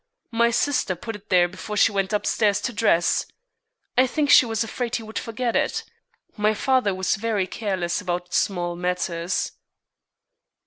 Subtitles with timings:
[0.31, 3.27] "My sister put it there before she went up stairs to dress.
[3.95, 5.83] I think she was afraid he would forget it.
[6.35, 9.51] My father was very careless about small matters."